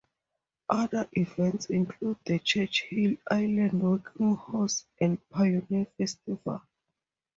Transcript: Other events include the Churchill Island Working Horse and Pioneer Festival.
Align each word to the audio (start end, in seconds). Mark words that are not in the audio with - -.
Other 0.67 1.07
events 1.11 1.67
include 1.67 2.17
the 2.25 2.39
Churchill 2.39 3.17
Island 3.29 3.73
Working 3.83 4.33
Horse 4.33 4.87
and 4.99 5.19
Pioneer 5.29 5.85
Festival. 5.95 6.63